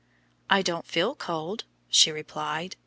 "I 0.49 0.63
don't 0.63 0.87
feel 0.87 1.13
cold," 1.13 1.65
she 1.87 2.11
replied. 2.11 2.75